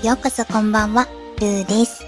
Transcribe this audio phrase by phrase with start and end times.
[0.00, 1.08] ようこそこんばんは、
[1.40, 2.04] ルーです。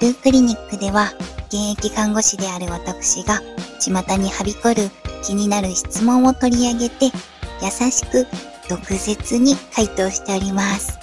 [0.00, 1.12] ルークリニックでは、
[1.48, 3.42] 現役看護師である私が、
[3.80, 4.88] 巷にはびこる
[5.22, 7.12] 気になる質問を取り上げて、
[7.60, 8.26] 優しく、
[8.70, 10.98] 毒舌に回答しております。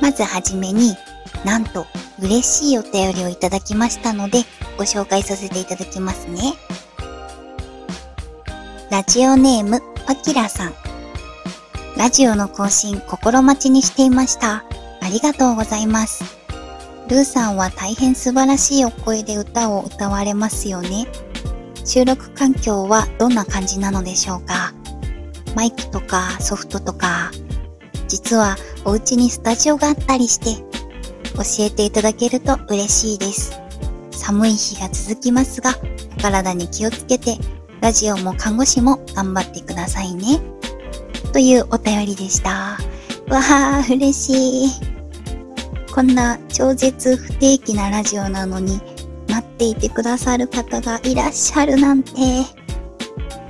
[0.00, 0.96] まずはじめに、
[1.44, 1.84] なんと
[2.18, 4.44] 嬉しいお便りをいただきましたので、
[4.78, 6.54] ご紹介させていただきますね。
[8.90, 10.74] ラジオネーム、パキラさん。
[11.98, 14.64] ラジオの更新心待ちにしていました。
[15.10, 16.22] ありがとうございます。
[17.08, 21.08] ルーさんは大変素晴らしいお声で歌を歌われますよね。
[21.84, 24.72] 収録環境はどんな感じなのでしょうか？
[25.56, 27.32] マイクとかソフトとか、
[28.06, 30.62] 実はお家にスタジオがあったりして、
[31.34, 33.60] 教えていただけると嬉しいです。
[34.12, 35.74] 寒い日が続きますが、
[36.16, 37.36] お体に気をつけて、
[37.80, 40.40] ラジオも看護師も頑張ってくださいね。
[41.32, 42.78] というお便りでした。
[43.26, 44.89] わあ、嬉しい。
[45.92, 48.80] こんな超絶不定期なラジオなのに、
[49.28, 52.12] 待っていてくださる方がいらっしゃるなんて。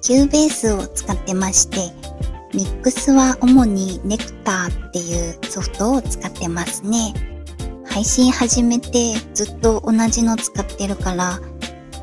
[0.01, 1.77] Cubase を使ってまして、
[2.53, 7.34] ミックスは主に Nectar っていうソフトを使ってますね。
[7.95, 11.39] 配信始めてずっと同じの使ってるから、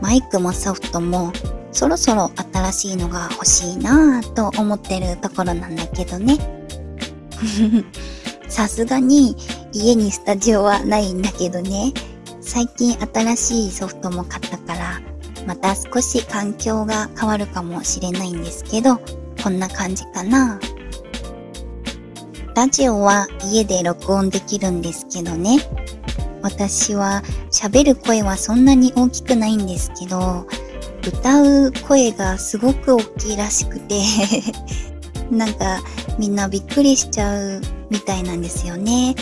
[0.00, 1.34] マイクもソフトも
[1.70, 6.38] そろそろ新しいのが欲しいなぁと思ってるところなんだけどね。
[8.48, 9.36] さすがに
[9.74, 11.92] 家にスタジオはないんだけどね。
[12.40, 15.02] 最近新しいソフトも買ったから、
[15.46, 18.98] また少し環境が変わるかもしれないんですけど、
[19.44, 20.58] こんな感じかな。
[22.54, 25.58] ラジオは家で録音できるんですけどね。
[26.42, 30.46] 私は喋る声はそんなに大きくないんですけど、
[31.06, 34.00] 歌う声がすごく大きいらしくて
[35.30, 35.80] なんか
[36.18, 37.60] みんなびっくりしちゃう
[37.90, 39.14] みたいなんですよね。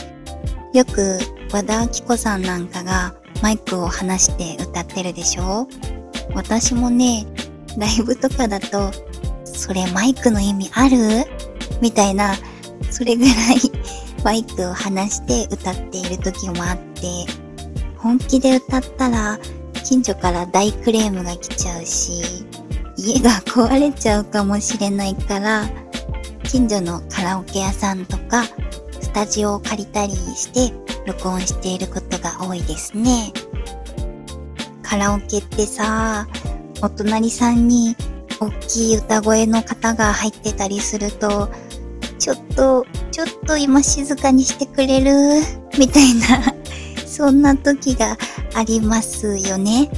[0.74, 1.18] よく
[1.52, 5.66] 和田アキ子さんなんかがマイクを離して歌ってるでしょ？
[6.34, 7.26] 私もね、
[7.76, 8.90] ライブとかだと、
[9.44, 11.24] それマイクの意味ある？
[11.80, 12.34] みたいな、
[12.90, 13.34] それぐらい
[14.22, 17.26] マイクを離して歌っている時もあってて、
[17.96, 19.38] 本気で歌ったら
[19.84, 22.22] 近所から大クレームが来ちゃうし、
[22.96, 25.68] 家が壊れちゃうかもしれないから、
[26.44, 28.44] 近所のカラオケ屋さんとか
[29.00, 30.74] スタジオを借りたりして
[31.06, 33.32] 録音していることが多いですね。
[34.82, 36.26] カラオケってさ、
[36.82, 37.94] お隣さんに
[38.40, 41.48] 大きい歌声の方が入ってたりすると、
[42.18, 45.12] ちょっと、ちょっと今静かにしてくれる？
[45.78, 46.54] みたいな、
[47.20, 48.16] そんな時が
[48.54, 49.90] ありますよね。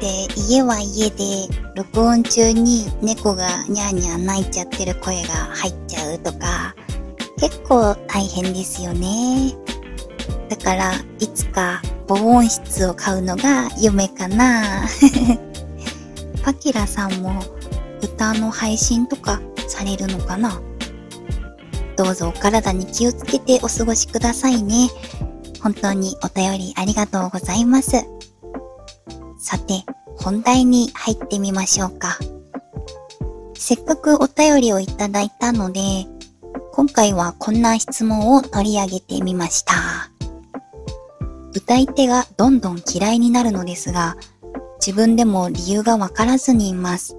[0.00, 6.76] で、家は家で録音中に猫がニャーニャー泣いちゃってる声が入っちゃうとか、
[7.40, 9.56] 結構大変ですよね。
[10.48, 14.86] だから、いつか防音室を買うのが夢かな。
[16.44, 17.42] パキラさんも
[18.00, 20.62] 歌の配信とかされるのかな？
[21.96, 24.90] どうぞお体に気をつけてお過ごしくださいね。
[25.62, 28.04] 本当にお便りありがとうございます。
[29.38, 29.84] さて、
[30.16, 32.18] 本題に入ってみましょうか。
[33.54, 35.80] せっかくお便りをいただいたので、
[36.72, 39.74] 今回はこんな質問を取り上げてみました。
[41.54, 44.16] 歌い手がどんどん嫌いになるのですが、
[44.78, 47.16] 自分でも理由がわからずにいます。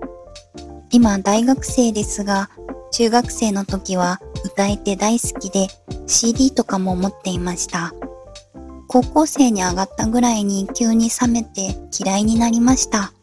[0.90, 2.50] 今大学生ですが、
[2.92, 5.68] 中学生の時は歌い手大好きで
[6.08, 7.94] CD とかも持っていました。
[8.92, 13.14] 高校生に上がったぐらいに急に冷めて嫌いになりました。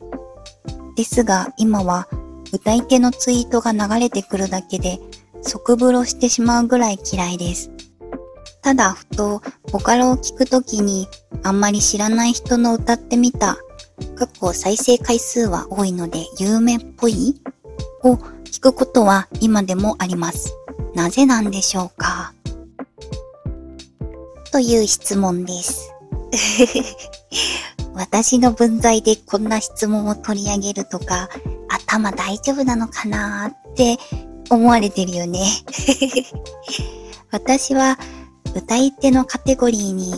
[0.97, 2.09] ですが今は
[2.55, 4.99] 歌い手のツイートが流れてくるだけで
[5.43, 7.71] 即風呂してしまうぐらい嫌いです。
[8.63, 11.07] ただふとボカロを聴くときに
[11.43, 13.59] あんまり知らない人の歌ってみた、
[14.17, 17.43] 過去再生回数は多いので有名っぽい？
[18.05, 20.57] を聞くことは今でもあります。
[20.95, 22.33] なぜなんでしょうか？
[24.51, 25.93] という質問です。
[27.95, 31.29] 私の分際でこんな質問を取り上げるとか、
[31.69, 33.99] 頭大丈夫なのかなって
[34.51, 35.47] 思われてるよね。
[37.31, 37.99] 私は
[38.55, 40.15] 歌い手のカテゴリーに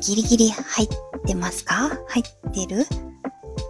[0.00, 0.88] ギリギリ入っ
[1.26, 1.90] てますか？
[2.08, 2.86] 入ってる？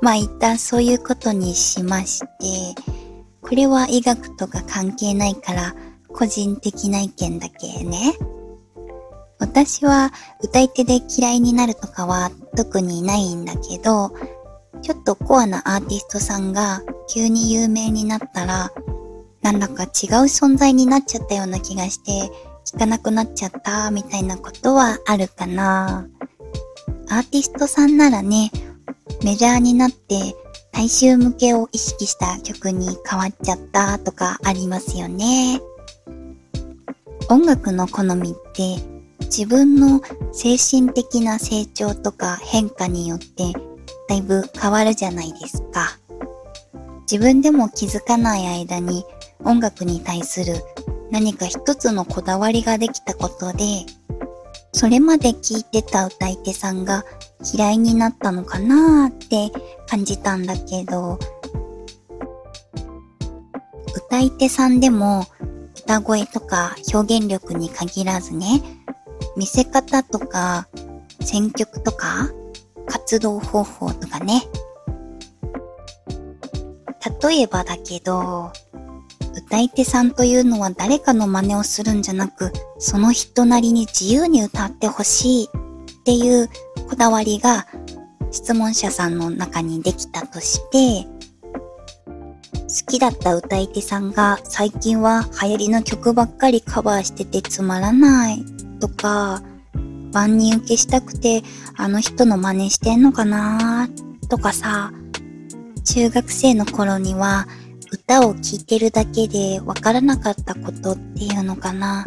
[0.02, 2.26] まあ一旦そういうことにしまして、
[3.40, 5.74] これは医学とか関係ないから
[6.12, 8.14] 個人的な意見だけね。
[9.40, 14.12] 私は歌い手で嫌いになるとかは特にないんだけど、
[14.82, 18.70] ちょっとコアなアーティストさんが急に有名になったら、
[19.42, 19.88] なんだか違う
[20.24, 22.30] 存在になっちゃったような気がして、
[22.66, 26.06] 聞かなくなっちゃったみたいなことはあるかな。
[27.08, 28.52] アーティストさんならね、
[29.24, 30.36] メジャーになって
[30.72, 35.60] 大衆向けを意識した曲に変わっちゃったとかありますよね。
[37.28, 38.99] 音楽の好みって
[39.30, 40.00] 自分の
[40.32, 43.52] 精神的な成長とか変化によって
[44.08, 45.98] だいぶ変わるじゃないですか。
[47.02, 49.04] 自分でも気づかない間に
[49.44, 50.54] 音楽に対する
[51.10, 53.86] 何か一つのこだわりができたことで、
[54.72, 57.04] それまで聴いてた歌い手さんが
[57.54, 59.50] 嫌いになったのかなーって
[59.88, 61.18] 感じたんだけど、
[63.96, 65.24] 歌い手さんでも
[65.76, 68.79] 歌声とか表現力に限らずね、
[69.40, 70.68] 見せ方とか
[71.22, 72.28] 選曲とか
[72.86, 74.42] 活動方法とかね。
[77.22, 78.52] 例えばだけど、
[79.34, 85.48] 歌い手さんというのは誰かの真似をするんじゃなく、その人なりに自由に歌ってほしいっ
[86.04, 86.50] ていう
[86.90, 87.66] こだわりが
[88.30, 91.08] 質問者さんの中にできたとして、
[92.44, 99.42] 好きだった歌い手さんが最近は流行りの曲ばっかりカバーしててつまらないとか、
[100.12, 101.42] 万人受けしたくて
[101.76, 103.88] あの人の真似してんのかな
[104.28, 104.92] とかさ、
[105.84, 107.46] 中学生の頃には
[107.92, 112.06] 歌を聴いてるだけでわからなかったことっていうのかな。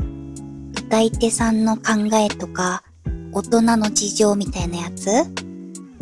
[0.78, 1.84] 歌い手さんの考
[2.14, 2.84] えとか、
[3.32, 5.10] 大人の事情みたいなやつ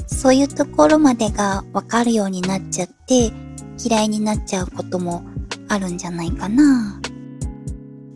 [0.07, 3.31] そういうところまでがわかるようになっちゃって、
[3.83, 5.23] 嫌いになっちゃうことも
[5.67, 7.01] あるんじゃないかな。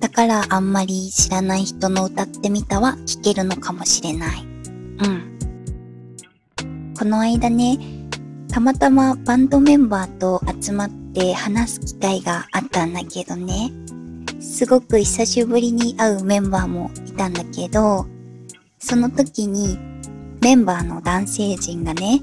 [0.06, 4.44] だからあんまり知らない人の歌ってみたは聞けるのかもしれない。
[4.44, 5.40] うん。
[6.96, 7.80] この間ね、
[8.48, 13.72] たまたまバンドメンバーと集まって話す機会があったんだけどね。
[14.40, 18.06] すごく久しぶりに会うメンバーもいたんだけど、
[18.78, 19.80] その時に
[20.40, 22.22] メンバーの男性陣がね、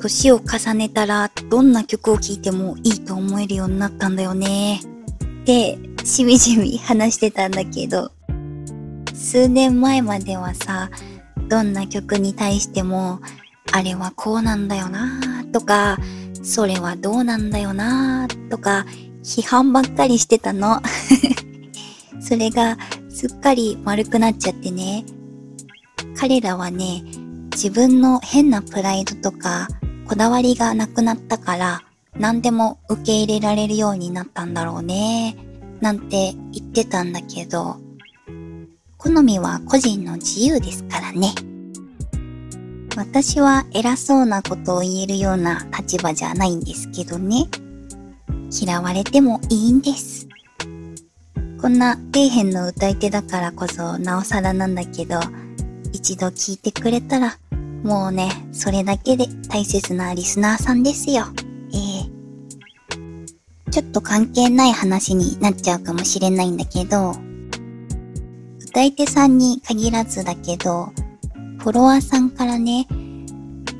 [0.00, 4.80] 年を重ねたらどんな曲を聴いてもいいと思えるようになったんだよね。
[5.42, 8.10] ってしみじみ話してたんだけど、
[9.14, 10.90] 数年前まではさ、
[11.48, 13.20] どんな曲に対しても、
[13.72, 15.98] あれはこうなんだよなとか、
[16.42, 18.86] それはどうなんだよなとか、
[19.22, 20.80] 批判ばっかりしてたの。
[22.20, 22.78] それが
[23.08, 25.04] すっかり丸くなっちゃってね。
[26.16, 27.02] 彼らはね、
[27.52, 29.66] 自分の変なプライドとか
[30.06, 31.82] こだわりがなくなったから
[32.16, 35.36] 何でも受け入れられるようになったんだろうね。
[35.80, 37.76] なんて言ってたんだけど、
[38.96, 41.34] 好みは個人の自由ですからね。
[42.96, 47.46] 私は偉そうなことを言えるような立場じゃないんですけどね。
[48.50, 50.26] 嫌われてもいいんです。
[51.60, 55.20] こんな底辺の歌い手だからこそなおさらなんだけど、
[55.92, 57.38] 一度聞いてくれたら、
[57.84, 61.26] もうね、それだけで大切なリスナーさんですよ。
[63.68, 67.14] ちょっと関係ない話になっちゃうかもしれないんだけど、
[68.60, 70.92] 歌い手さんに限らずだけど、
[71.58, 72.86] フォロワーさんからね、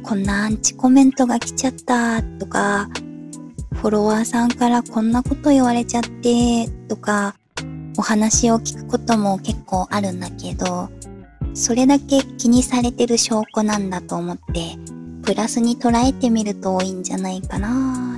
[0.03, 2.89] こんなアンチコメントが来ちゃったとか、
[3.75, 7.37] フォロワーさんからこんなこと言われちゃってとか、
[7.97, 10.89] お話を聞くことも結構あるんだけど、
[11.55, 14.77] それだけ気にされてる証拠なんだと思って、
[15.23, 17.69] プラスに捉えてみるといいんじゃないかな。
[17.69, 18.18] ーっ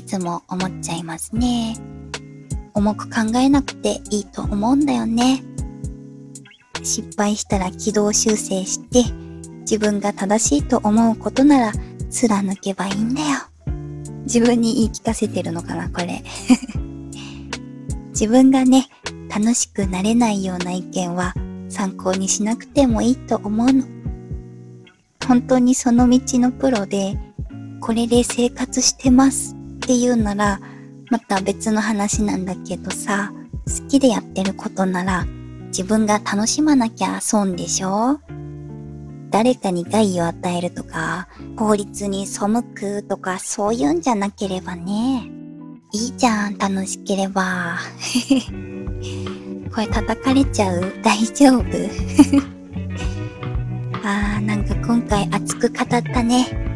[0.00, 1.76] いつも思っちゃいますね。
[2.72, 5.42] 重く考えなくていいと思うんだよね。
[6.82, 9.04] 失敗したら軌道修正して、
[9.60, 11.72] 自分が正しいと思うことなら
[12.08, 13.26] 貫けばいいんだよ。
[14.22, 16.24] 自分に言い聞かせてるのかな、これ。
[18.18, 18.88] 自分がね、
[19.28, 21.34] 楽しくなれないような意見は
[21.68, 23.84] 参考にしなくてもいいと思うの。
[25.28, 27.18] 本当にその道のプロで、
[27.82, 29.59] これで生活してます
[29.90, 30.60] っていうなら、
[31.10, 33.32] また別の話なんだけどさ、
[33.66, 35.24] 好きでやってることなら、
[35.76, 38.20] 自分が楽しまなきゃ損でしょ？
[39.30, 42.42] 誰かに害を与えるとか、法律に背
[42.72, 45.28] くとかそういうんじゃなければね。
[45.92, 47.76] いいじゃん、楽しければ。
[49.74, 50.84] これ叩かれちゃう？
[51.02, 51.64] 大丈夫？
[54.06, 56.69] あー、なんか今回熱く語ったね。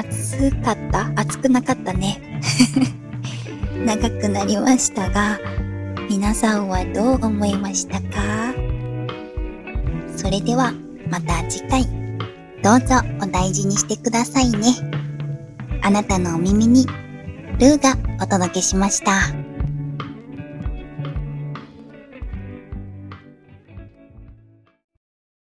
[0.00, 1.10] 暑かった？
[1.16, 2.40] 暑くなかったね。
[3.84, 5.38] 長くなりましたが、
[6.08, 8.54] 皆さんはどう思いましたか？
[10.16, 10.72] それでは
[11.10, 11.84] また次回、
[12.62, 14.74] どうぞお大事にしてくださいね。
[15.82, 16.86] あなたのお耳に、
[17.58, 19.47] ルーがお届けしました。